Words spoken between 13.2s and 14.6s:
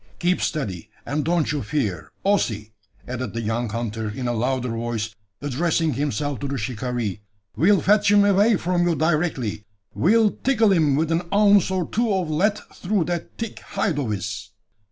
thick hide of his."